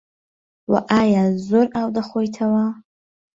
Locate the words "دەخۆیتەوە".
1.97-2.65